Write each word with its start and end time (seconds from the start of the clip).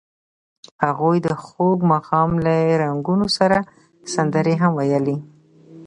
هغوی 0.83 1.17
د 1.25 1.27
خوږ 1.43 1.77
ماښام 1.91 2.29
له 2.45 2.55
رنګونو 2.83 3.27
سره 3.37 3.57
سندرې 4.13 4.55
هم 4.61 4.71
ویلې. 4.75 5.17